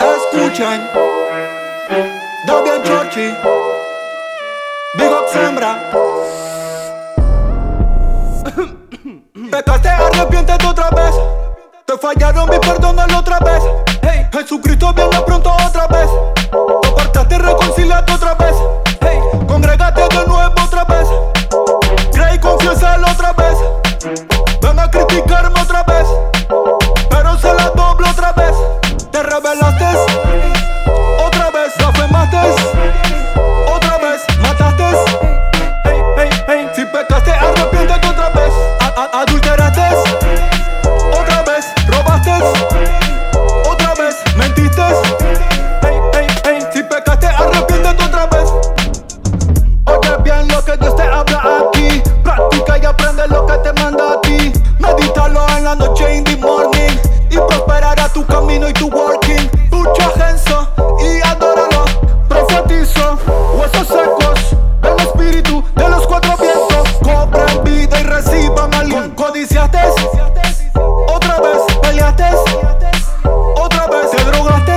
[0.00, 0.88] Escuchen,
[2.46, 3.34] Davian Chorchi,
[4.96, 5.76] Big Up Sembra.
[9.50, 11.14] Pecaste, arrepiéntete otra vez.
[11.84, 13.62] Te fallaron, mi perdónalo otra vez.
[14.00, 14.26] Hey,
[24.62, 26.06] Ven a criticarme otra vez.
[27.10, 28.54] Pero se la doblo otra vez.
[29.10, 30.31] Te revelaste
[69.50, 69.72] algo.
[69.72, 69.78] Codiciaste
[71.08, 72.24] otra vez, peleaste
[73.56, 74.72] otra vez, te drogaste.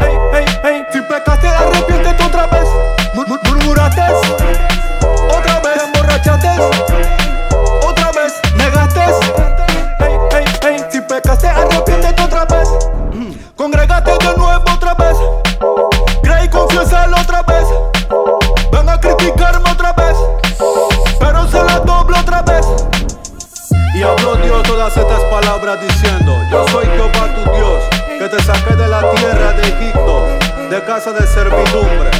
[0.00, 0.84] Hey, hey, hey.
[0.92, 2.68] Si pecaste, arrepiéntete otra vez.
[3.14, 4.02] Mur- mur- Murmuraste
[5.28, 6.48] otra vez, te emborrachaste
[7.86, 9.00] otra vez, negaste.
[10.00, 10.84] Hey, hey, hey.
[10.90, 12.68] Si pecaste, arrepiéntete otra vez.
[13.56, 15.16] Congregate de nuevo otra vez.
[25.60, 27.84] Diciendo, yo soy Jehová tu Dios,
[28.18, 30.26] que te saqué de la tierra de Egipto,
[30.70, 32.10] de casa de servidumbre.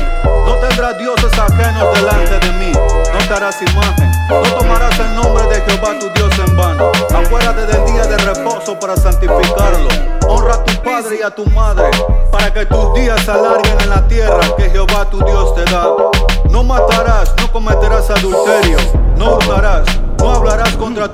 [0.45, 5.45] No tendrás dioses ajenos delante de mí, no te harás imagen, no tomarás el nombre
[5.47, 6.93] de Jehová tu Dios en vano.
[7.15, 9.89] Acuérdate del día de reposo para santificarlo.
[10.29, 11.91] Honra a tu padre y a tu madre,
[12.31, 15.87] para que tus días se alarguen en la tierra que Jehová tu Dios te da.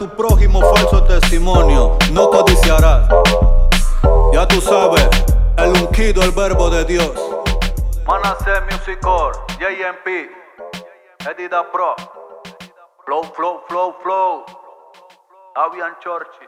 [0.09, 3.09] Tu prójimo falso testimonio, no codiciarás.
[4.33, 5.09] Ya tú sabes,
[5.57, 7.13] el ungido, el verbo de Dios.
[8.07, 10.31] Manasseh Music Core, JMP,
[11.29, 11.95] Edida Pro,
[13.05, 14.45] Flow, Flow, Flow, Flow,
[15.57, 16.47] Avian Chorchi.